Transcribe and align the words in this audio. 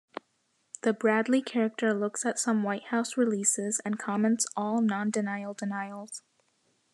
The 0.81 0.93
Bradlee 0.95 1.45
character 1.45 1.93
looks 1.93 2.25
at 2.25 2.39
some 2.39 2.63
White 2.63 2.85
House 2.85 3.17
releases 3.17 3.79
and 3.85 3.99
comments 3.99 4.47
All 4.57 4.81
non-denial 4.81 5.53
denials. 5.53 6.23